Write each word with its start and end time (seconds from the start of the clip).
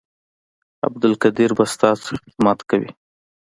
عبدالقدیر 0.87 1.51
به 1.57 1.65
ستاسو 1.73 2.11
خدمت 2.23 2.59
کوي 2.69 2.89